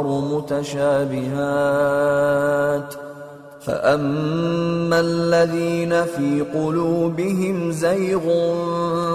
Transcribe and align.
متشابهات 0.34 1.90
فَأَمَّا 3.60 5.00
الَّذِينَ 5.00 6.04
فِي 6.04 6.44
قُلُوبِهِمْ 6.54 7.72
زَيْغٌ 7.72 8.20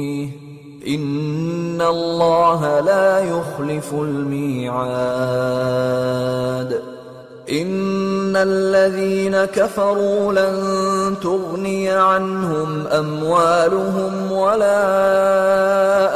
ان 0.93 1.81
اللہ 1.87 2.63
لا 2.85 3.19
يخلف 3.19 3.93
المیعاد 3.93 5.51
ان 7.51 8.35
الذين 8.35 9.45
كفروا 9.45 10.33
لن 10.33 11.15
تغني 11.23 11.89
عنهم 11.89 12.87
اموالهم 12.87 14.31
ولا 14.31 14.81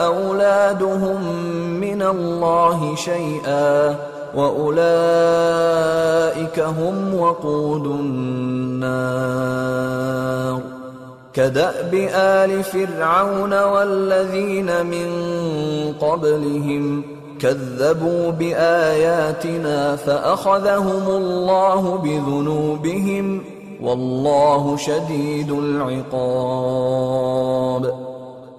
اولادهم 0.05 1.33
من 1.79 2.01
الله 2.01 2.95
شيئا 2.95 3.95
واولئك 4.35 5.39
هم 6.59 7.15
وقود 7.15 7.85
النار 7.85 9.55
كدأب 11.35 11.93
آل 12.13 12.63
فرعون 12.63 13.63
والذين 13.63 14.85
من 14.85 15.09
قبلهم 16.01 17.03
كذبوا 17.39 18.31
بآياتنا 18.31 19.95
فأخذهم 19.95 21.07
الله 21.07 21.97
بذنوبهم 21.97 23.43
والله 23.81 24.77
شديد 24.77 25.51
العقاب 25.51 26.45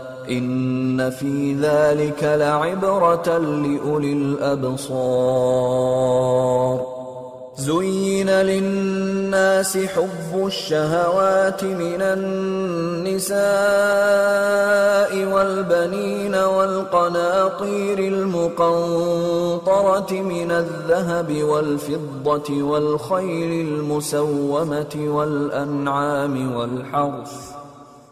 ان 0.29 1.09
فی 1.09 1.57
ذالک 1.61 2.23
لعبرتا 2.23 3.39
لئولی 3.39 4.13
الابصار 4.13 5.81
زين 7.57 8.29
للناس 8.29 9.77
حب 9.77 10.45
الشهوات 10.45 11.63
من 11.63 12.01
النساء 12.01 13.41
والبنين 15.33 16.35
والقناطير 16.35 17.99
المقنطرة 17.99 20.11
من 20.11 20.51
الذهب 20.51 21.43
والفضة 21.43 22.63
والخير 22.63 23.67
المسومة 23.67 24.95
والأنعام 24.95 26.55
والحرث 26.55 27.51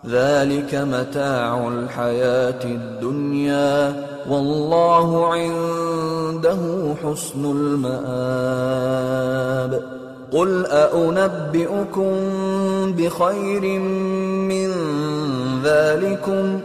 ذلك 0.07 0.75
متاع 0.75 1.67
الحياة 1.67 2.63
الدنيا 2.63 4.05
والله 4.29 5.27
عنده 5.33 6.57
حسن 7.03 7.45
المآب 7.45 8.79
قل 10.31 10.65
أأنبئكم 10.65 12.13
بخير 12.97 13.79
من 14.49 14.71
ذلكم 15.63 16.59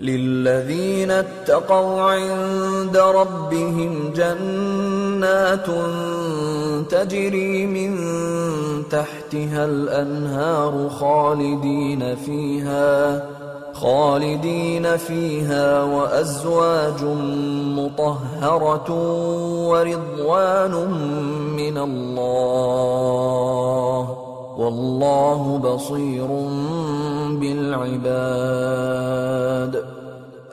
للذين 0.00 1.10
اتقوا 1.10 2.02
عند 2.02 2.96
ربهم 2.96 4.12
جنات 4.16 5.02
جنات 5.22 5.68
تجري 6.88 7.66
من 7.66 7.98
تحتها 8.90 9.64
الانهار 9.64 10.88
خالدين 10.88 12.16
فيها 12.16 13.22
خالدين 13.74 14.96
فيها 14.96 15.82
وازواج 15.82 17.04
مطهره 17.76 18.90
ورضوان 19.68 20.74
من 21.56 21.78
الله 21.78 23.02
والله 24.58 25.58
بصير 25.58 26.26
بالعباد 27.40 28.52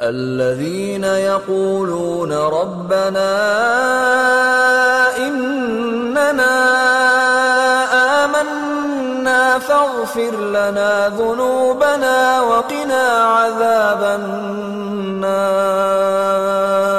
الذين 0.01 1.03
يقولون 1.03 2.33
ربنا 2.33 3.31
اننا 5.17 6.55
آمنا 8.25 9.59
فاغفر 9.59 10.31
لنا 10.49 11.09
ذنوبنا 11.09 12.41
وقنا 12.41 13.07
عذاب 13.23 14.03
النار 14.03 15.29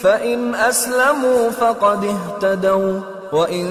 فَإِنْ 0.00 0.54
أَسْلَمُوا 0.54 1.50
فَقَدْ 1.50 2.04
اهْتَدَوْا 2.04 3.00
وَإِنْ 3.32 3.66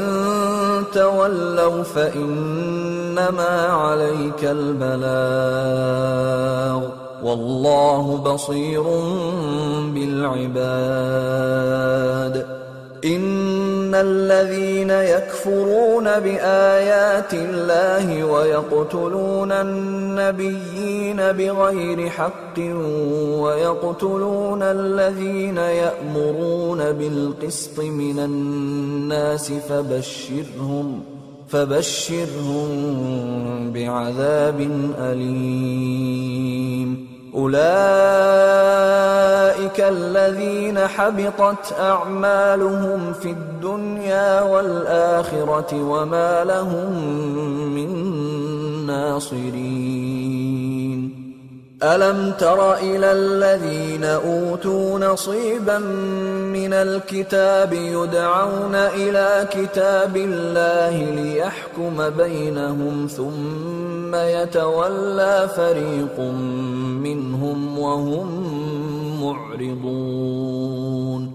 تَوَلَّوْا 0.94 1.84
فَإِنَّمَا 1.84 3.68
عَلَيْكَ 3.72 4.44
الْبَلَاغُ 4.44 5.06
وَاللَّهُ 7.24 8.18
بَصِيرٌ 8.18 8.84
بِالْعِبَادِ 9.94 10.66
ان 13.06 13.96
الذين 13.96 14.90
يكفرون 14.90 16.04
بايات 16.04 17.34
الله 17.34 18.24
ويقتلون 18.24 19.52
النبيين 19.52 21.18
بغير 21.18 22.10
حق 22.10 22.60
ويقتلون 23.40 24.62
الذين 24.64 25.58
يأمرون 25.58 26.92
بالقسط 26.92 27.80
من 27.80 28.20
الناس 28.20 29.52
فبشرهم 29.52 31.04
فبشرهم 31.48 32.70
بعذاب 33.72 34.70
اليم 35.00 36.36
اولئك 37.36 37.66
الذين 39.80 40.80
حبطت 40.80 41.74
اعمالهم 41.80 43.14
في 43.14 43.32
الدنيا 43.32 44.42
والاخره 44.42 45.84
وما 45.84 46.44
لهم 46.44 46.94
من 47.76 47.92
ناصرين 48.88 50.36
أَلَمْ 51.86 52.34
تَرَ 52.40 52.74
إِلَى 52.74 53.12
الَّذِينَ 53.12 54.04
أُوتُوا 54.04 55.00
نَصِيبًا 55.00 55.80
مِنَ 56.58 56.74
الْكِتَابِ 56.74 57.74
يُدْعَوْنَ 57.74 58.76
إِلَى 58.76 59.48
كِتَابِ 59.52 60.18
اللَّهِ 60.18 60.96
لِيَحْكُمَ 61.22 62.10
بَيْنَهُمْ 62.10 63.08
ثُمَّ 63.08 64.16
يَتَوَلَّى 64.16 65.50
فَرِيقٌ 65.56 66.20
مِّنْهُمْ 67.06 67.80
وَهُمْ 67.80 68.28
مُعْرِضُونَ 69.24 71.35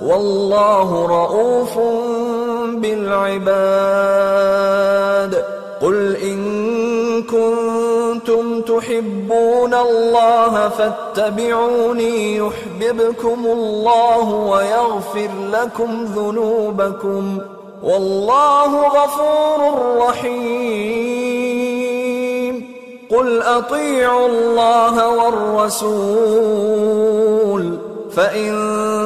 واللہ 0.00 0.90
رؤوف 1.10 1.72
بالعباد 2.80 3.48
قل 5.80 6.14
ان 6.22 6.42
کنتم 7.30 8.52
تحبون 8.66 9.74
اللہ 9.74 10.68
فاتبعونی 10.76 12.12
يحببكم 12.36 13.46
اللہ 13.52 14.30
ویغفر 14.44 15.34
لكم 15.52 15.90
ذنوبكم 16.14 17.24
واللہ 17.82 18.72
غفور 18.94 19.66
رحیم 19.98 21.18
قل 23.10 23.28
اطیعوا 23.48 24.24
اللہ 24.24 25.02
والرسول 25.10 26.48
فإن 28.10 28.54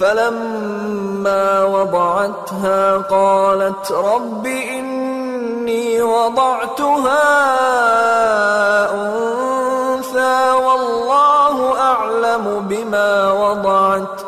فلما 0.00 1.64
وضعتها 1.64 2.96
قالت 2.96 3.92
رب 3.92 4.46
إني 4.46 6.02
وضعتها 6.02 7.24
أنثى 8.94 10.52
والله 10.52 11.80
أعلم 11.80 12.66
بما 12.68 13.32
وضعت 13.32 14.20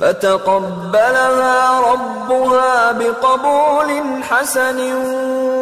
فتقبلها 0.00 1.80
ربها 1.80 2.92
بقبول 2.92 4.02
حسن 4.30 4.94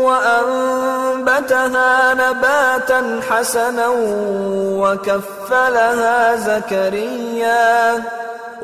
وأنبتها 1.04 2.14
نباتا 2.14 3.20
حسنا 3.30 3.88
وكفلها 4.78 6.36
زكريا 6.36 8.02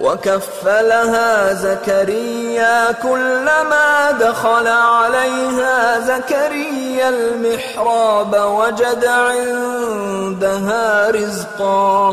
وكفلها 0.00 1.52
زكريا 1.52 2.92
كلما 2.92 4.10
دخل 4.20 4.66
عليها 4.68 6.00
زكريا 6.00 7.08
المحراب 7.08 8.36
وجد 8.36 9.04
عندها 9.04 10.60
رزقا 11.10 12.10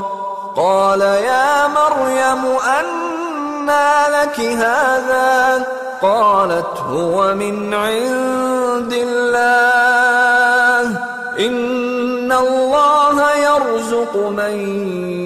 قال 0.55 1.01
يا 1.01 1.67
مريم 1.67 2.45
أن 2.59 2.85
ما 3.65 4.05
لك 4.09 4.39
هذا 4.39 5.65
قالت 6.01 6.77
هو 6.89 7.33
من 7.33 7.73
عند 7.73 8.93
الله 8.93 9.93
ان 11.39 12.31
الله 12.31 13.35
يرزق 13.35 14.15
من 14.15 14.55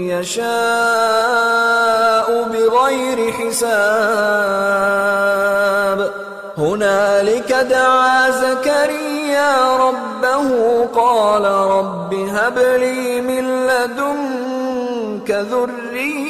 يشاء 0.10 0.48
بغير 2.44 3.32
حساب 3.32 4.77
هنالك 6.58 7.53
دعا 7.53 8.29
زكريا 8.29 9.77
ربه 9.77 10.86
قال 10.86 11.46
رب 11.46 12.13
هب 12.13 12.58
لي 12.58 13.22
من 13.22 13.67
لدنك 13.67 15.32
ذرية 15.32 15.87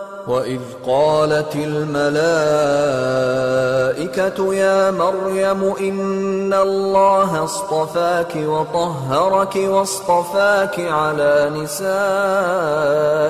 وَإِذْ 0.31 0.59
قَالَتِ 0.85 1.55
الْمَلَائِكَةُ 1.55 2.23
يَا 4.53 4.91
مَرْيَمُ 4.91 5.63
إِنَّ 5.79 6.53
اللَّهَ 6.53 7.43
اصْطَفَاكِ 7.43 8.35
وَطَهَّرَكِ 8.35 9.55
وَاصْطَفَاكِ 9.55 10.79
عَلَى 10.79 11.51
نِسَاءِ 11.55 13.29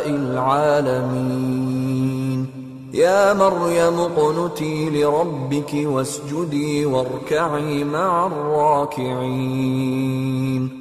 الْعَالَمِينَ 0.22 1.62
يَا 2.94 3.34
مَرْيَمُ 3.34 4.02
قُنُتِي 4.02 4.90
لِرَبِّكِ 4.90 5.74
وَاسْجُدِي 5.74 6.86
وَارْكَعِي 6.86 7.84
مَعَ 7.84 8.28
الرَّاكِعِينَ 8.28 9.62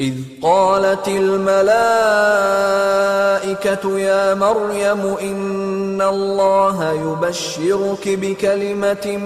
اذ 0.00 0.14
قالت 0.42 1.08
الملائكة 1.08 1.60
يا 3.98 4.34
مريم 4.34 5.00
ان 5.20 6.02
الله 6.02 6.92
يبشرك 6.92 8.08
بكلمة 8.08 9.16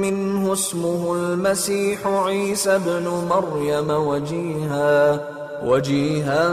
منه 0.02 0.52
اسمه 0.52 1.14
المسيح 1.14 2.06
عيسى 2.06 2.78
بن 2.78 3.08
مريم 3.30 3.90
وجيها 3.90 5.20
وجيها 5.64 6.53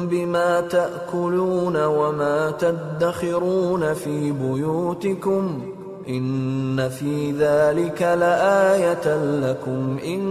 بِمَا 0.02 0.60
تَأْكُلُونَ 0.60 1.84
وَمَا 1.84 2.50
تَدَّخِرُونَ 2.50 3.94
فِي 3.94 4.32
بُيُوتِكُمْ 4.32 5.72
إِنَّ 6.08 6.88
فِي 6.88 7.32
ذَلِكَ 7.32 8.02
لَآيَةً 8.02 9.16
لَكُمْ 9.46 9.98
إِن 10.04 10.22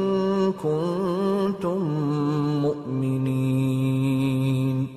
كُنتُم 0.54 1.80
مُؤْمِنِينَ 2.65 4.12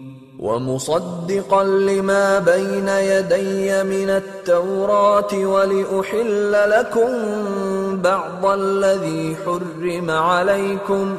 وَمُصَدِّقًا 0.39 1.65
لِمَا 1.65 2.39
بَيْنَ 2.39 2.89
يَدَيَّ 2.89 3.85
مِنَ 3.85 4.11
التَّوْرَاةِ 4.11 5.33
وَلِأُحِلَّ 5.35 6.53
لَكُمْ 6.71 7.11
بَعْضَ 8.03 8.47
الَّذِي 8.47 9.37
حُرِّمَ 9.45 10.11
عَلَيْكُمْ 10.11 11.15
ۗ 11.15 11.19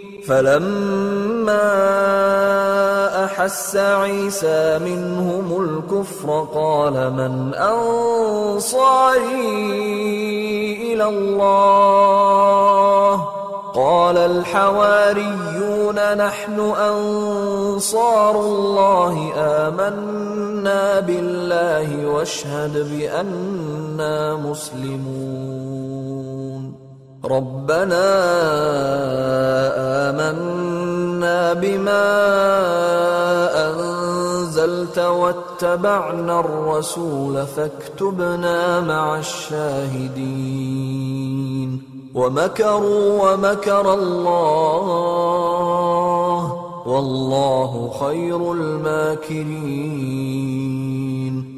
فلما 0.27 1.71
احس 3.25 3.75
عيسى 3.75 4.79
منهم 4.79 5.63
الكفر 5.63 6.47
قال 6.53 6.93
من 7.13 7.53
انصاري 7.53 9.21
الى 10.93 11.05
الله 11.05 13.15
قال 13.75 14.17
الحواريون 14.17 16.17
نحن 16.17 16.59
انصار 16.59 18.39
الله 18.39 19.33
آمنا 19.35 20.99
بالله 20.99 22.07
واشهد 22.07 22.73
باننا 22.91 24.35
مسلمون 24.35 26.00
ربنا 27.25 28.07
آمنا 30.09 31.53
بما 31.53 32.07
انزلت 33.69 34.99
واتبعنا 34.99 36.39
الرسول 36.39 37.45
فاكتبنا 37.45 38.79
مع 38.79 39.19
الشاهدين 39.19 40.61
ومكروا 42.15 43.31
ومكر 43.31 43.93
الله 43.93 45.51
والله 46.85 47.91
خير 47.99 48.53
الماكرين 48.53 49.91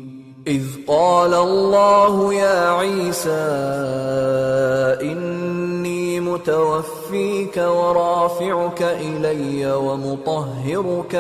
إذ 0.47 0.63
قال 0.88 1.34
الله 1.34 2.34
يا 2.34 2.69
عيسى 2.69 3.43
إن 5.02 5.42
ورافعك 7.58 8.82
إلي 8.82 9.73
ومطهرك 9.73 11.15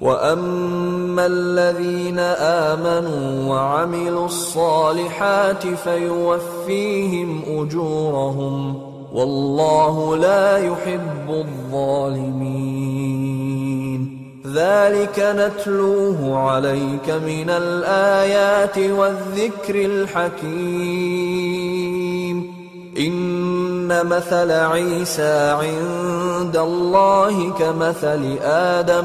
وَأَمَّا 0.00 1.26
الَّذِينَ 1.26 2.18
آمَنُوا 2.18 3.54
وَعَمِلُوا 3.54 4.26
الصَّالِحَاتِ 4.26 5.66
فَيُوَفِّيهِمْ 5.66 7.42
أُجُورَهُمْ 7.48 8.82
وَاللَّهُ 9.12 10.16
لَا 10.16 10.58
يُحِبُّ 10.58 11.30
الظَّالِمِينَ 11.30 12.78
ذَلِكَ 14.54 15.18
نَتْلُوهُ 15.18 16.38
عَلَيْكَ 16.38 17.10
مِنَ 17.10 17.50
الْآيَاتِ 17.50 18.78
وَالذِّكْرِ 18.78 19.74
الْحَكِيمِ 19.74 21.18
إِنَّ 22.98 24.06
مَثَلَ 24.06 24.50
عِيسَى 24.50 25.50
عِندَ 25.50 26.56
اللَّهِ 26.56 27.50
كَمَثَلِ 27.50 28.38
آدَمَ 28.42 29.04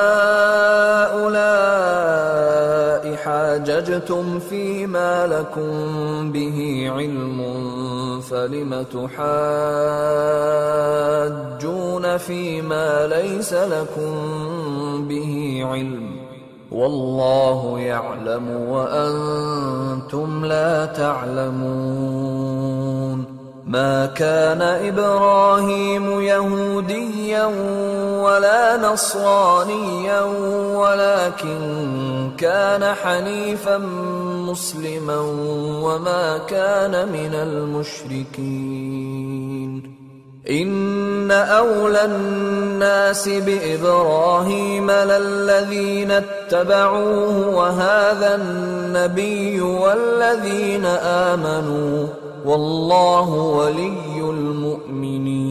جج 3.65 3.91
تم 4.07 4.37
فیمل 4.49 5.33
کہین 5.53 7.17
فلیم 8.27 8.73
وأنتم 18.69 20.45
لا 20.45 20.85
تعلمون 20.85 22.11
ما 23.67 24.05
كان 24.05 24.61
إبراهيم 24.61 26.21
يهوديا 26.21 27.45
ولا 28.23 28.77
نصرانيا 28.77 30.21
ولكن 30.75 32.00
كان 32.41 32.95
حنيفا 32.95 33.77
مسلما 34.47 35.19
وما 35.83 36.37
كان 36.37 37.11
من 37.11 37.33
المشركين 37.33 38.71
ان 40.49 41.31
اولى 41.31 42.05
الناس 42.05 43.29
بابراهيم 43.29 44.91
للذين 44.91 46.11
اتبعوه 46.11 47.55
وهذا 47.55 48.35
النبي 48.35 49.61
والذين 49.61 50.85
امنوا 50.85 52.07
والله 52.45 53.29
ولي 53.29 54.29
المؤمنين 54.29 55.50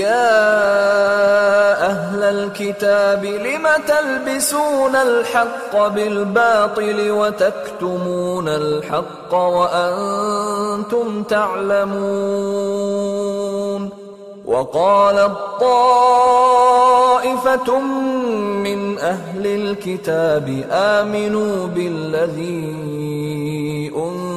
يا 0.00 0.52
أهل 1.86 2.22
الكتاب 2.22 3.24
لم 3.24 3.68
تلبسون 3.86 4.96
الحق 4.96 5.86
بالباطل 5.86 7.10
وتكتمون 7.10 8.48
الحق 8.48 9.34
وأنتم 9.34 11.22
تعلمون 11.22 12.62
وقال 14.46 15.18
الطائفة 15.18 16.58
من 18.64 18.98
أهل 18.98 19.46
الكتاب 19.46 20.64
آمنوا 20.70 21.66
بالذي 21.66 22.72
أنزل 23.96 24.31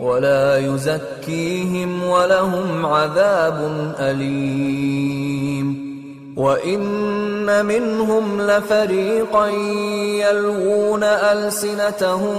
ولا 0.00 0.58
يزكيهم 0.58 2.04
ولهم 2.04 2.86
عذاب 2.86 3.94
أليم 4.00 5.84
وإن 6.36 7.66
منهم 7.66 8.40
لفريقا 8.40 9.46
يلغون 10.28 11.02
ألسنتهم 11.02 12.34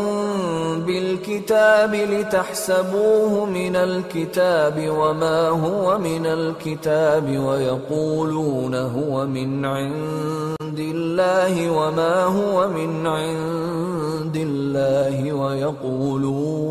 بالكتاب 0.79 1.95
لتحسبوه 1.95 3.45
من 3.45 3.75
الكتاب 3.75 4.89
وما 4.89 5.49
هو 5.49 5.97
من 5.97 6.25
الكتاب 6.25 7.37
ويقولون 7.39 8.75
هو 8.75 9.25
من 9.25 9.65
عند 9.65 10.79
الله 10.79 11.71
وما 11.71 12.23
هو 12.23 12.67
من 12.67 13.07
عند 13.07 14.35
الله 14.35 15.33
ويقولون 15.33 16.64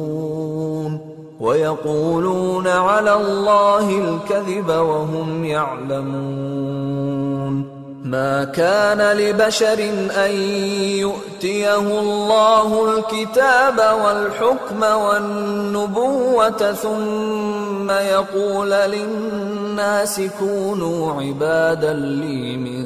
ويقولون 1.44 2.66
على 2.66 3.14
الله 3.14 3.90
الكذب 3.90 4.68
وهم 4.68 5.44
يعلمون 5.44 6.94
ما 8.04 8.44
كان 8.44 9.16
لبشر 9.16 9.78
أن 10.16 10.30
يؤتيه 10.98 12.00
الله 12.00 12.94
الكتاب 12.94 13.78
والحكم 14.04 14.82
والنبوة 14.82 16.72
ثم 16.72 17.90
يقول 17.90 18.70
للناس 18.70 20.20
كونوا 20.38 21.22
عبادا 21.22 21.92
لي 21.92 22.56
من 22.56 22.84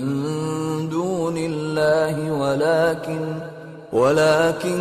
دون 0.88 1.36
الله 1.36 2.32
ولكن 2.32 3.20
الله 3.20 3.47
ولكن 3.92 4.78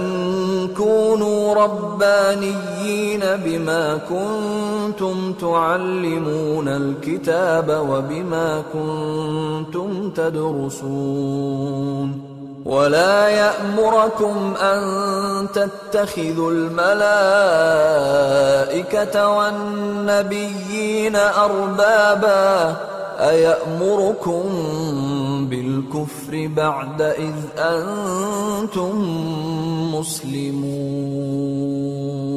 كونوا 0.78 1.54
ربانيين 1.54 3.22
بما 3.46 4.00
كنتم 4.10 5.34
تعلمون 5.34 6.67
الكتاب 6.67 7.86
وبما 7.89 8.63
كنتم 8.74 10.10
تدرسون 10.10 11.58
ولا 12.65 13.28
يأمركم 13.28 14.54
أن 14.62 14.82
تتخذوا 15.54 16.52
الملائكة 16.52 16.98
والنبيين 19.38 21.15
أربابا 21.15 22.76
أيأمركم 23.20 24.43
بالكفر 25.46 26.48
بعد 26.56 27.02
تم 28.74 29.02
مسلم 29.91 30.62
مسلمون 30.63 32.37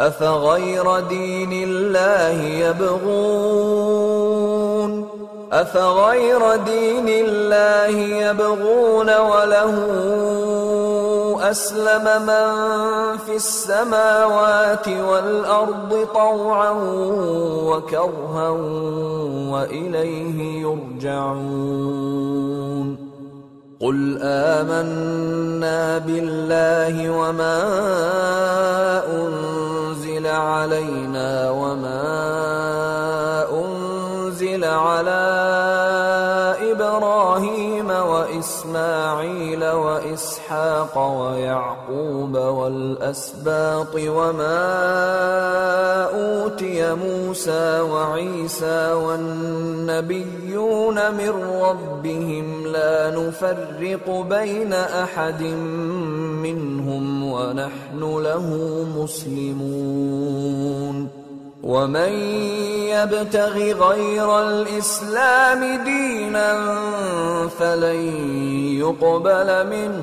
افغیر 0.00 0.86
دین 1.08 1.50
اللہ 1.54 2.42
یبغون 2.58 3.02
افغیر 5.56 6.44
دین 6.66 7.08
اللہ 7.14 7.96
یبغون 8.12 9.10
ولہو 9.22 9.88
اسلم 11.48 12.08
من 12.22 13.18
فی 13.26 13.32
السماوات 13.34 14.88
والارض 14.88 15.92
طوعا 16.14 16.70
وکرہا 17.68 18.48
وإلیہ 19.50 20.50
یرجعون 20.60 22.10
قل 23.80 24.00
آمنا 24.30 25.78
باللہ 26.06 27.08
وما 27.10 27.56
انتا 29.06 29.59
علينا 30.30 31.50
وما 31.50 32.69
وإسحاق 40.50 40.98
ويعقوب 40.98 42.36
والأسباط 42.36 43.94
وما 43.94 44.58
أوتي 46.14 46.94
موسى 46.94 47.80
وعيسى 47.80 48.92
والنبيون 48.92 50.14
من 51.14 51.30
ربهم 51.62 52.66
لا 52.66 53.10
نفرق 53.10 54.26
بين 54.30 54.72
أحد 54.72 55.42
منهم 56.42 57.32
ونحن 57.32 58.00
له 58.00 58.46
مسلمون 58.96 60.40
ومن 61.62 62.12
يبتغ 62.90 63.58
غير 63.58 64.40
الإسلام 64.48 65.84
دينا 65.84 66.76
فلن 67.48 68.00
يقبل 68.80 69.66
منه 69.66 70.02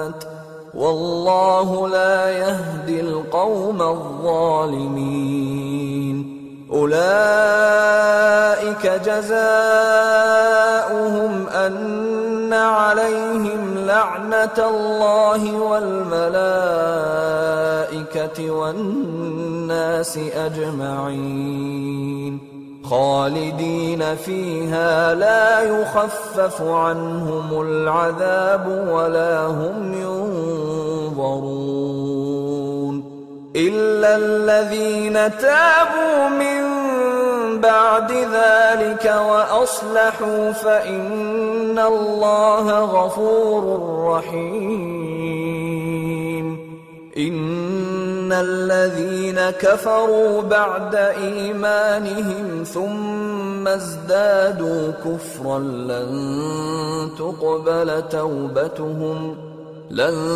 واللہ 0.81 1.71
لا 1.87 2.13
القوم 2.91 3.81
الظالمین 3.81 5.41
اولئیک 6.71 7.03
جزاؤہم 9.03 9.43
ان 11.55 12.53
علیہم 12.53 13.67
لعنت 13.85 14.57
اللہ 14.61 15.43
تیو 18.35 18.55
والناس 18.55 20.13
اجمعین 20.37 22.33
خالدین 22.91 24.01
فیہا 24.23 25.13
لا 25.19 25.59
يخفف 25.65 26.57
عنہم 26.61 27.53
العذاب 27.59 28.65
ولا 28.87 29.45
هم 29.45 29.93
ينظرون 29.99 31.39
الا 33.55 34.11
الذین 34.15 35.17
تابوا 35.39 36.29
من 36.29 36.61
بعد 37.61 38.11
ذلك 38.11 39.05
واصلحوا 39.29 40.51
فإن 40.63 41.79
اللہ 41.87 42.71
غفور 42.93 43.71
رحیم 44.07 44.91
ان 47.17 48.31
الذين 48.31 49.39
كفروا 49.49 50.41
بعد 50.41 50.95
ايمانهم 50.95 52.63
ثم 52.63 53.67
ازدادوا 53.67 54.91
كفرا 55.05 55.59
لن 55.59 57.09
تقبل 57.19 58.03
توبتهم 58.09 59.35
لن 59.91 60.15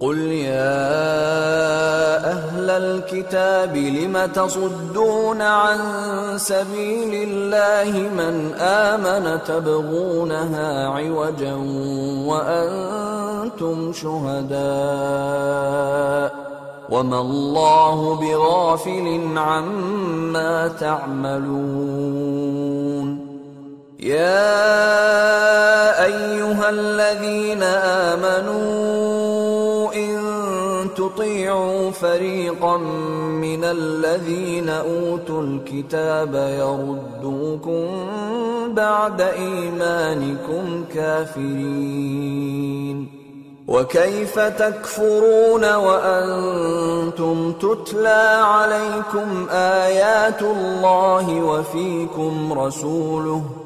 قل 0.00 0.18
يا 0.18 0.76
اهل 2.30 2.70
الكتاب 2.70 3.76
لما 3.76 4.26
تصدون 4.26 5.42
عن 5.42 5.78
سبيل 6.36 7.28
الله 7.28 7.98
من 8.08 8.54
امن 8.60 9.40
تبغونها 9.44 10.88
عوجا 10.88 11.54
وانتم 12.26 13.92
شهداء 13.92 14.56
وما 16.90 17.20
الله 17.20 18.14
بغافل 18.14 19.38
عما 19.38 20.68
تعملون 20.68 22.06
يا 24.00 24.44
ايها 26.04 26.70
الذين 26.70 27.62
امنوا 28.12 29.94
ان 29.94 30.18
تطيعوا 30.96 31.90
فريقا 31.90 32.76
من 32.76 33.64
الذين 33.64 34.68
اوتوا 34.68 35.42
الكتاب 35.42 36.34
يردوكم 36.34 37.86
بعد 38.68 39.20
ايمانكم 39.20 40.84
كافرين 40.94 42.46
وكيف 43.68 44.38
تكفرون 44.38 45.74
وأنتم 45.74 47.52
تتلى 47.52 48.40
عليكم 48.44 49.46
آيات 49.50 50.42
الله 50.42 51.42
وفيكم 51.42 52.52
رسوله 52.52 53.65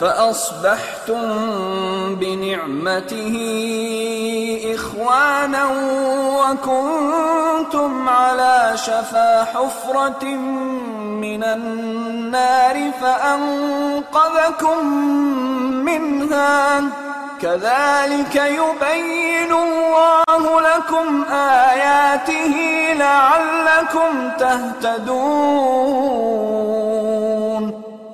فَأَصْبَحْتُمْ 0.00 1.22
بِنِعْمَتِهِ 2.14 3.36
إِخْوَانًا 4.74 5.64
وَكُنْتُمْ 6.40 8.08
عَلَى 8.08 8.72
شَفَا 8.74 9.44
حُفْرَةٍ 9.44 10.24
مِّنَ 11.24 11.44
النَّارِ 11.44 12.90
فَأَنْقَذَكُمْ 13.00 14.86
مِنْهَا 15.84 16.80
كَذَلِكَ 17.42 18.36
يُبَيِّنُ 18.36 19.52
اللَّهُ 19.52 20.60
لَكُمْ 20.60 21.24
آيَاتِهِ 21.32 22.54
لَعَلَّكُمْ 22.92 24.30
تَهْتَدُونَ 24.38 26.10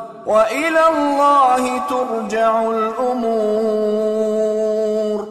وَإِلَى 0.25 0.87
اللَّهِ 0.87 1.81
تُرْجَعُ 1.89 2.61
الْأُمُورِ 2.61 4.11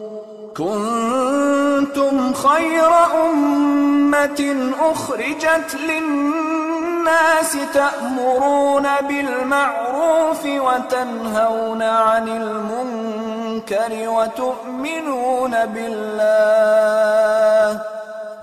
كُنْتُمْ 0.57 2.33
خَيْرَ 2.33 2.91
أُمَّةٍ 3.23 4.71
أُخْرِجَتْ 4.91 5.75
لِلنَّاسِ 5.75 7.57
تَأْمُرُونَ 7.73 8.87
بِالْمَعْرُوفِ 9.01 10.45
وَتَنْهَوْنَ 10.45 11.81
عَنِ 11.81 12.27
الْمُنْكَرِ 12.27 14.09
وَتُؤْمِنُونَ 14.09 15.65
بِاللَّهِ 15.65 17.01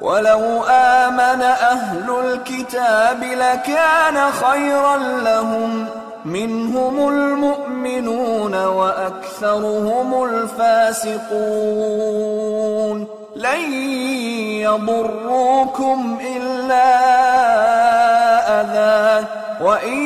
وَلَوْ 0.01 0.65
آمَنَ 0.71 1.43
أَهْلُ 1.43 2.11
الْكِتَابِ 2.25 3.23
لَكَانَ 3.23 4.31
خَيْرًا 4.33 4.97
لَهُمْ 4.97 5.89
منهم 6.25 7.09
المؤمنون 7.09 8.65
وأكثرهم 8.65 10.25
الفاسقون 10.25 11.19
لن 13.37 13.73
يضروكم 14.63 16.19
إلا 16.37 16.89
أذى 18.61 19.27
وإن 19.61 19.99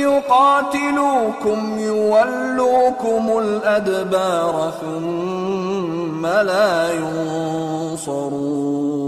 يقاتلوكم 0.00 1.78
يولوكم 1.78 3.38
الأدبار 3.38 4.72
ثم 4.80 6.26
لا 6.26 6.92
ينصرون 6.92 8.38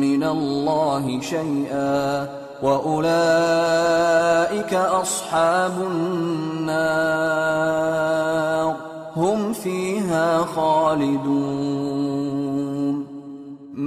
من 0.00 0.24
الله 0.24 1.20
شيئا 1.20 2.26
واولئك 2.62 3.94
اصحاب 4.74 5.72
النار 5.90 7.18
هم 9.16 9.52
فيها 9.52 10.38
خالدون 10.44 12.07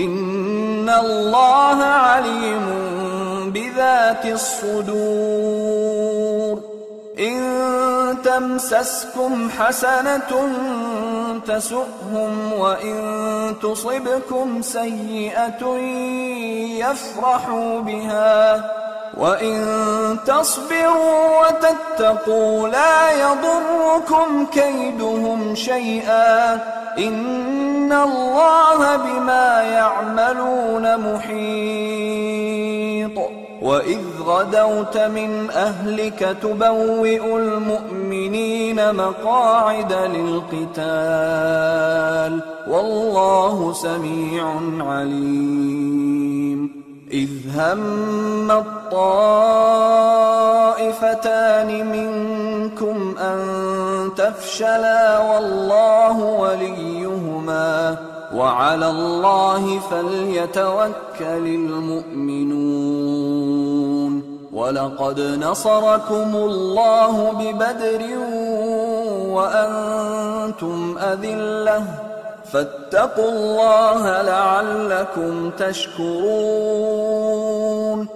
ان 0.04 0.88
اللہ 0.94 1.82
علیم 1.88 2.66
بذات 3.52 4.24
الصدور 4.24 5.76
ان 7.18 7.42
تمسسكم 8.24 9.48
حسنة 9.58 10.32
تسؤهم 11.46 12.52
وان 12.52 13.54
تصبكم 13.62 14.62
سيئة 14.62 15.76
يفرحوا 16.80 17.80
بها 17.80 18.64
وَإِن 19.16 20.18
تَصْبِرُوا 20.26 21.40
وَتَتَّقُوا 21.40 22.68
لَا 22.68 23.10
يَضُرُّكُمْ 23.10 24.46
كَيْدُهُمْ 24.46 25.54
شَيْئًا 25.54 26.60
ان 26.96 27.92
اللہ 27.92 28.96
بما 29.04 29.62
يعملون 29.62 30.86
محیط 30.96 31.36
وَإِذْ 33.62 33.98
غَدَوْتَ 34.26 34.96
مِنْ 34.96 35.50
أَهْلِكَ 35.50 36.36
تُبَوِّئُ 36.42 37.36
الْمُؤْمِنِينَ 37.36 38.94
مَقَاعِدَ 38.94 39.92
لِلْقِتَالِ 39.92 40.86
وَاللَّهُ 42.68 43.72
سَمِيعٌ 43.72 44.46
عَلِيمٌ 44.80 45.56
می 47.12 47.26
نم 48.46 48.62
کلو 48.90 50.72
سمیت 51.00 51.26
م 52.82 53.65
تفشلا 54.36 55.18
والله 55.18 56.18
وليهما 56.24 57.96
وعلى 58.34 58.90
الله 58.90 59.78
فليتوكل 59.78 61.46
المؤمنون 61.46 62.76
ولقد 64.52 65.20
نصركم 65.20 66.36
الله 66.36 67.32
ببدر 67.32 68.02
وأنتم 69.28 70.98
أذلة 70.98 71.84
فاتقوا 72.52 73.30
الله 73.30 74.22
لعلكم 74.22 75.50
تشكرون 75.50 76.86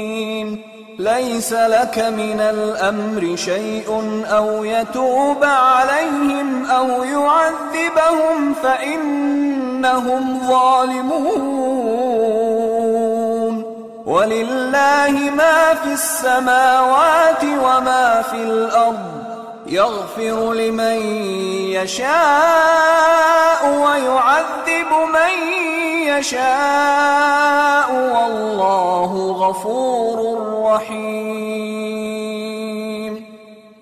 ليس 1.01 1.53
لك 1.53 1.99
من 1.99 2.39
الأمر 2.39 3.35
شيء 3.35 4.23
أو 4.31 4.63
يتوب 4.63 5.43
عليهم 5.43 6.65
أو 6.65 7.03
يعذبهم 7.03 8.53
فإنهم 8.63 10.39
ظالمون 10.47 11.21
ولله 14.05 15.31
ما 15.37 15.73
في 15.83 15.93
السماوات 15.93 17.43
وما 17.43 18.21
في 18.31 18.43
الأرض 18.43 19.30
يغفر 19.71 20.53
لمن 20.53 20.99
يشاء 21.71 23.61
ويعذب 23.69 24.91
من 25.13 25.33
يشاء 26.07 27.89
والله 27.93 29.31
غفور 29.31 30.17
رحيم 30.65 31.51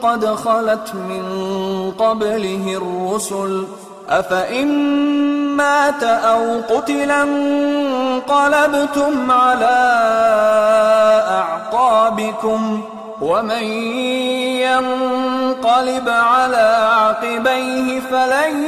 قد 0.01 0.25
خلت 0.25 0.95
من 0.95 1.23
قبله 1.99 2.77
الرسل 2.77 3.63
أفإن 4.09 4.67
مات 5.57 6.03
أو 6.03 6.61
قتلا 6.69 7.21
قلبتم 8.27 9.32
على 9.32 9.80
أعقابكم 11.30 12.82
ومن 13.21 13.63
ينقلب 14.63 16.09
على 16.09 16.89
عقبيه 16.91 17.99
فلن 17.99 18.65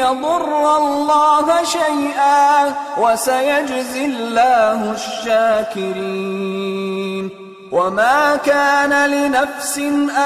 يضر 0.00 0.76
الله 0.76 1.64
شيئا 1.64 2.74
وسيجزي 2.98 4.04
الله 4.04 4.92
الشاكرين 4.92 6.50
وما 7.72 8.36
كان 8.36 9.10
لنفس 9.10 9.78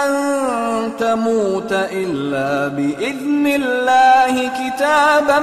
أن 0.00 0.92
تموت 0.98 1.72
إلا 1.72 2.68
بإذن 2.68 3.46
الله 3.46 4.48
كتابا 4.48 5.38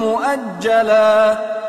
مؤجلا 0.00 1.36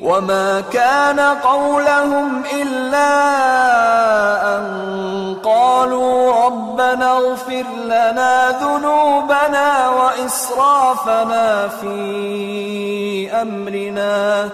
وما 0.00 0.60
كان 0.60 1.20
قولهم 1.20 2.42
إلا 2.52 3.12
أن 4.56 4.66
قالوا 5.44 6.44
ربنا 6.46 7.12
اغفر 7.12 7.64
لنا 7.84 8.50
ذنوبنا 8.60 9.88
وإسرافنا 9.88 11.68
في 11.68 13.32
أمرنا 13.42 14.48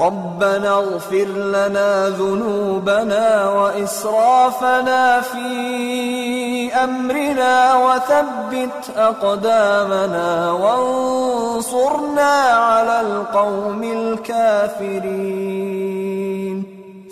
ربنا 0.00 0.70
اغفر 0.70 1.26
لنا 1.36 2.08
ذنوبنا 2.08 3.48
وإسرافنا 3.50 5.20
في 5.20 6.74
أمرنا 6.74 7.74
وثبت 7.76 8.90
أقدامنا 8.96 10.52
وانصرنا 10.52 12.32
على 12.50 13.00
القوم 13.00 13.82
الكافرين 13.82 15.60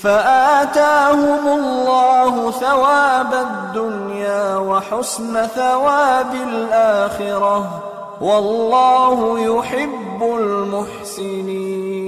فآتاهم 0.01 1.49
الله 1.49 2.51
ثواب 2.51 3.35
الدنيا 3.35 4.57
وحسن 4.57 5.47
ثواب 5.47 6.35
الآخرة 6.35 7.83
والله 8.21 9.39
يحب 9.41 10.23
المحسنين 10.23 12.08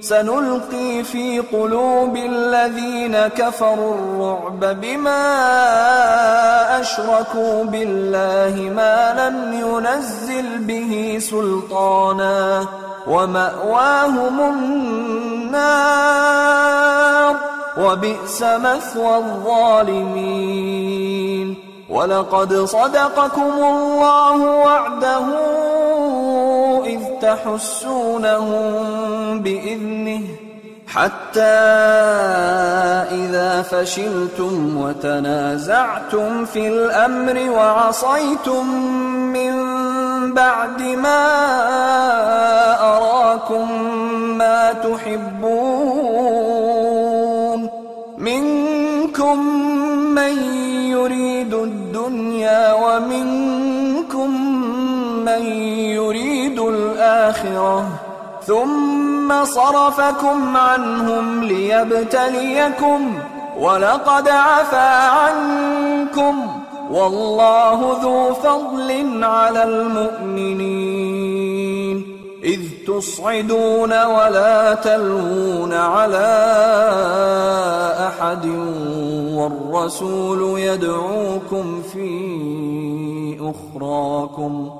سنلقي 0.00 1.04
في 1.04 1.40
قلوب 1.40 2.16
الذين 2.16 3.16
كفروا 3.16 3.94
الرعب 3.94 4.80
بما 4.80 5.20
اشركوا 6.80 7.64
بالله 7.64 8.70
ما 8.76 9.14
لم 9.18 9.52
ينزل 9.52 10.58
به 10.58 11.18
سلطانا 11.20 12.66
ومأواهم 13.06 14.40
النار 14.40 15.70
وبئس 17.78 18.42
مثوى 18.42 19.16
الظالمين 19.16 20.60
ولقد 21.90 22.54
صدقكم 22.54 23.52
الله 23.58 24.36
وعده 24.42 25.24
تحسونهم 27.22 28.72
بإذنه 29.40 30.22
حتى 30.86 31.40
إذا 33.10 33.62
فشلتم 33.62 34.76
وتنازعتم 34.76 36.44
في 36.44 36.68
الأمر 36.68 37.50
وعصيتم 37.50 38.66
من 39.32 39.54
بعد 40.34 40.82
ما 40.82 41.26
أراكم 42.96 43.82
ما 44.38 44.72
تحبون 44.72 46.10
منكم 48.18 49.46
من 50.14 50.42
يريد 50.90 51.54
الدنيا 51.54 52.72
ومنكم 52.72 54.30
من 55.24 55.42
ثم 58.46 59.44
صرفكم 59.44 60.56
عنهم 60.56 61.44
ليبتليكم 61.44 63.18
ولقد 63.58 64.28
عفا 64.28 65.08
عنكم 65.08 66.62
والله 66.90 67.98
ذو 68.02 68.34
فضل 68.34 69.24
على 69.24 69.30
على 69.60 69.62
المؤمنين 69.62 71.10
تصعدون 72.86 74.04
ولا 74.04 74.74
والا 74.74 75.74
والرسول 79.34 80.60
يدعوكم 80.60 81.82
في 81.82 82.08
ام 83.40 84.79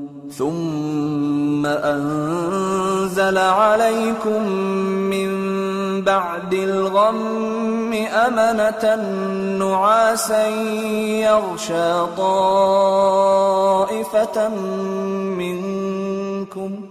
ثم 0.37 1.65
انزل 1.65 3.37
عليكم 3.37 4.47
من 5.11 5.31
بعد 6.01 6.53
الغم 6.53 7.93
امنة 7.93 8.95
نعاسا 9.59 10.47
يغشى 11.27 12.05
طائفة 12.17 13.29
منكم 15.37 16.90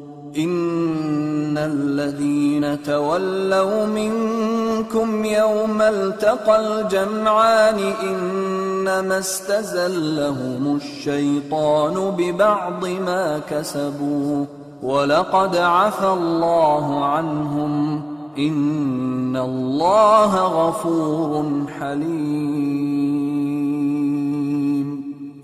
ان 0.37 1.57
الذين 1.57 2.83
تولوا 2.83 3.85
منكم 3.85 5.25
يوم 5.25 5.81
التقى 5.81 6.81
الجمعان 6.81 7.79
انما 8.03 9.19
استزلهم 9.19 10.75
الشيطان 10.75 12.15
ببعض 12.17 12.85
ما 12.85 13.41
كسبوا 13.49 14.45
ولقد 14.83 15.55
عفا 15.55 16.13
الله 16.13 17.05
عنهم 17.05 18.01
ان 18.37 19.35
الله 19.35 20.35
غفور 20.37 21.45
حليم 21.79 23.20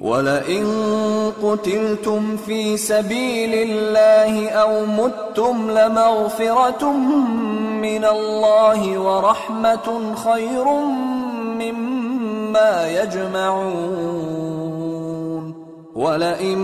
وَلَئِن 0.00 0.66
قُتِلْتُمْ 1.42 2.36
فِي 2.36 2.76
سَبِيلِ 2.76 3.54
اللَّهِ 3.54 4.48
أَوْ 4.50 4.86
مُتْتُمْ 4.86 5.70
لَمَغْفِرَةٌ 5.70 6.92
مِّنَ 7.82 8.04
اللَّهِ 8.04 8.98
وَرَحْمَةٌ 8.98 10.14
خَيْرٌ 10.14 10.64
مِّمَّا 11.58 13.02
يَجْمَعُونَ 13.02 14.38
وَلَئِن 15.94 16.58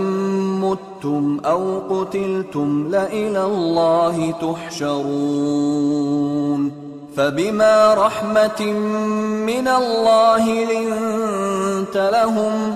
مُتْتُمْ 0.63 1.39
أَوْ 1.45 1.79
قُتِلْتُمْ 1.89 2.87
لَإِلَى 2.91 3.43
اللَّهِ 3.43 4.31
تُحْشَرُونَ 4.31 5.81
فَبِمَا 7.15 7.93
رَحْمَةٍ 7.93 8.61
مِّنَ 9.51 9.67
اللَّهِ 9.67 10.45
لِنْتَ 10.71 11.97
لَهُمْ 11.97 12.75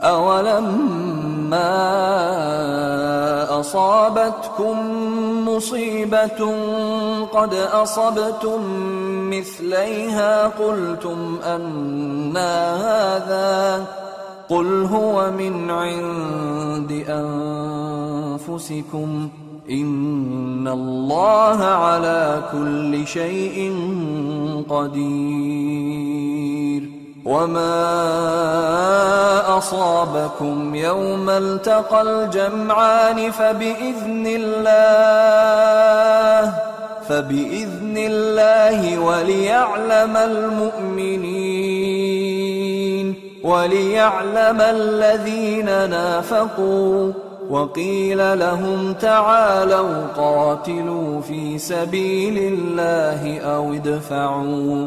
اولما 0.00 1.78
اصابتكم 3.60 4.76
قد 7.32 7.54
اصبتم 7.54 8.60
مثليها 9.30 10.48
قلتم 10.48 11.38
میب 11.46 12.76
هذا 12.76 13.86
قل 14.48 14.84
هو 14.84 15.30
من 15.30 15.70
عند 15.70 16.92
انفسكم 18.38 19.28
ان 19.70 20.68
الله 20.68 21.64
على 21.64 22.42
كل 22.52 23.06
شيء 23.06 23.72
قدیر 24.68 26.18
وما 27.28 27.98
أصابكم 29.58 30.74
يوم 30.74 31.30
التقى 31.30 32.02
الجمعان 32.02 33.30
فبإذن 33.30 34.26
الله 34.26 35.38
فبإذن 37.08 37.94
الله 37.96 38.98
وليعلم 38.98 40.16
المؤمنين 40.16 41.58
وليعلم 43.44 44.60
الذين 44.60 45.90
نافقوا 45.90 47.12
وقيل 47.50 48.38
لهم 48.38 48.92
تعالوا 48.92 50.06
قاتلوا 50.16 51.20
في 51.20 51.58
سبيل 51.58 52.38
الله 52.38 53.40
أو 53.40 53.72
ادفعوا 53.72 54.86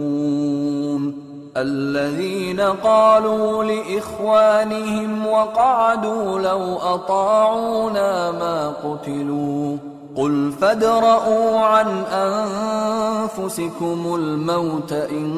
الذين 1.57 2.61
قالوا 2.61 3.63
لإخوانهم 3.63 5.27
وقعدوا 5.27 6.39
لو 6.39 6.77
أطاعونا 6.77 8.31
ما 8.31 8.69
قتلوا 8.69 9.77
قل 10.15 10.51
فادرؤوا 10.61 11.59
عن 11.59 12.03
أنفسكم 13.37 14.15
الموت 14.15 14.93
إن 14.93 15.38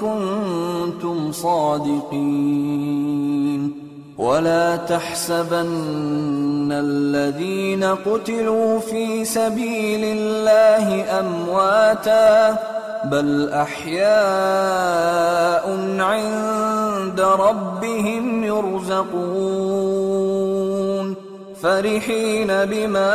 كنتم 0.00 1.32
صادقين 1.32 3.00
ولا 4.18 4.76
تحسبن 4.76 5.68
الذين 6.72 7.84
قتلوا 7.84 8.78
في 8.78 9.24
سبيل 9.24 10.04
الله 10.04 11.20
أمواتا 11.20 12.58
بل 13.04 13.52
احیاء 13.52 14.10
عند 16.00 17.20
ربهم 17.20 18.44
يرزقون 18.44 20.00
فرحين 21.62 22.46
بما 22.64 23.12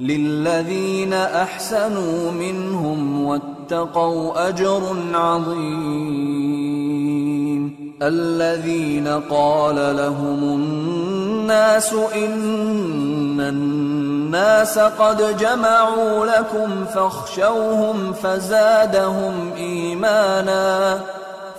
للذین 0.00 1.12
احسنوا 1.12 2.30
منهم 2.30 3.24
واتقوا 3.24 4.48
اجر 4.48 4.82
عظیم 5.14 6.70
الذین 8.02 9.08
قال 9.30 9.96
لهم 9.96 10.42
الناس 10.42 11.92
ان 12.14 13.40
الناس 13.40 14.78
قد 14.78 15.36
جمعوا 15.36 16.26
لكم 16.26 16.84
فاخشوهم 16.94 18.12
فزادهم 18.12 19.52
ایمانا 19.56 21.00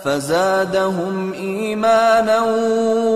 فزادهم 0.04 1.32
ایمانا 1.32 2.38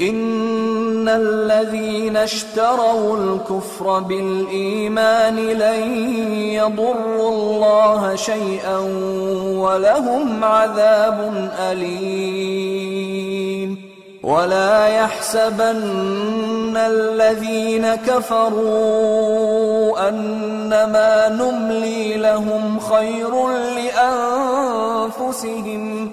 ان 0.00 1.08
الذين 1.08 2.16
اشتروا 2.16 3.16
الكفر 3.16 3.98
بالايمان 3.98 5.36
لن 5.36 6.06
يضر 6.34 7.28
الله 7.28 8.14
شيئا 8.16 8.78
ولهم 9.58 10.44
عذاب 10.44 11.50
اليم 11.58 13.08
ولا 14.22 14.86
يحسبن 14.86 16.76
الذين 16.76 17.94
كفروا 17.94 19.28
انما 20.08 21.28
نملي 21.28 22.14
لهم 22.14 22.78
خير 22.78 23.48
لانفسهم 25.18 26.10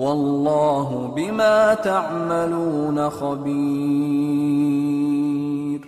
واللہ 0.00 0.90
بما 1.14 1.74
تعملون 1.82 2.98
خبیر 3.10 4.58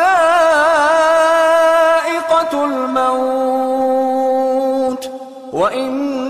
ذَائِقَةُ 0.00 1.04
الْمَوْتِ 2.64 3.90
وَإِنَّ 5.52 6.29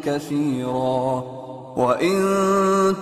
كَثِيرًا 0.05 1.40
وَإِن 1.77 2.97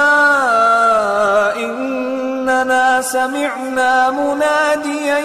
اننا 1.56 3.02
سمعنا 3.02 4.10
مناديا 4.10 5.20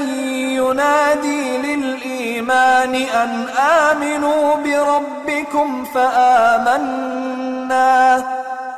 ينادي 0.59 1.59
للايمان 1.59 2.94
ان 2.94 3.48
امنوا 3.59 4.55
بربكم 4.55 5.84
فامننا 5.94 7.18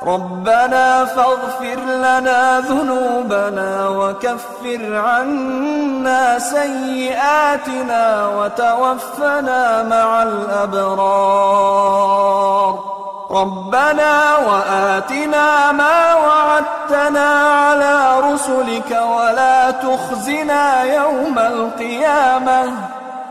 ربنا 0.02 1.04
فاغفر 1.04 1.80
لنا 1.86 2.60
ذنوبنا 2.60 3.88
وكفر 3.88 4.94
عنا 4.94 6.38
سيئاتنا 6.38 8.28
وتوفنا 8.28 9.82
مع 9.82 10.22
الابرار 10.22 11.70
ربنا 13.30 14.36
وآتنا 14.36 15.72
ما 15.72 16.14
وعدتنا 16.14 17.28
على 17.28 18.20
رسلك 18.32 18.90
ولا 18.90 19.70
تخزنا 19.70 20.82
يوم 20.82 21.38
القيامة 21.38 22.72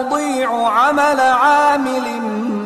أضيع 0.00 0.68
عمل 0.68 1.20
عامل 1.20 2.20
منهم 2.20 2.65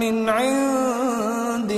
مِنْ 0.03 0.29
عِنْدِ 0.29 1.30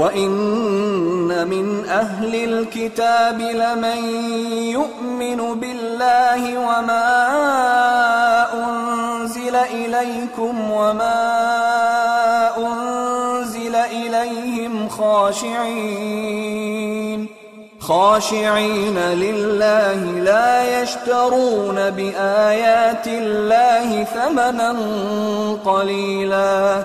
وَإِنَّ 0.00 1.48
مِنْ 1.48 1.84
أَهْلِ 1.84 2.34
الْكِتَابِ 2.34 3.40
لَمَنْ 3.40 4.04
يُؤْمِنُ 4.78 5.60
بِاللَّهِ 5.60 6.58
وَمَا 6.58 7.08
أُنزِلَ 8.64 9.56
إِلَيْكُمْ 9.56 10.70
وَمَا 10.70 11.20
أُنزِلَ 12.56 13.74
إِلَيْهِمْ 13.74 14.88
خَاشِعِينَ 14.88 16.20
خاشعين 17.80 18.98
لله 18.98 20.00
لا 20.20 20.82
يشترون 20.82 21.90
بآيات 21.90 23.06
الله 23.06 24.04
ثمنا 24.04 24.76
قليلاً 25.64 26.84